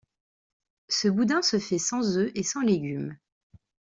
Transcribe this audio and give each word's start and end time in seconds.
Ce 0.89 1.07
boudin 1.09 1.43
se 1.43 1.59
fait 1.59 1.77
sans 1.77 2.17
œuf 2.17 2.31
et 2.33 2.41
sans 2.41 2.61
légume. 2.61 3.15